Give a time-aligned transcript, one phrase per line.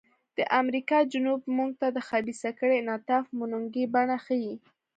[0.37, 4.55] د امریکا جنوب موږ ته د خبیثه کړۍ انعطاف منونکې بڼه ښيي.